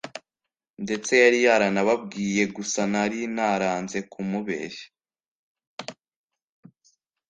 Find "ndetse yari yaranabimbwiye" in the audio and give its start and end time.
0.83-2.43